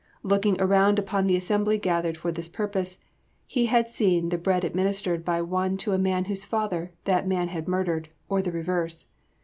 Looking 0.23 0.59
around 0.59 0.97
upon 0.97 1.27
the 1.27 1.35
assembly 1.35 1.77
gathered 1.77 2.17
for 2.17 2.31
this 2.31 2.49
purpose 2.49 2.97
he 3.45 3.67
had 3.67 3.87
seen 3.87 4.29
the 4.29 4.37
bread 4.39 4.63
administered 4.63 5.23
by 5.23 5.43
one 5.43 5.77
to 5.77 5.93
a 5.93 5.99
man 5.99 6.25
whose 6.25 6.43
father 6.43 6.91
that 7.05 7.27
man 7.27 7.49
had 7.49 7.67
murdered, 7.67 8.09
or 8.27 8.41
the 8.41 8.51
reverse. 8.51 9.09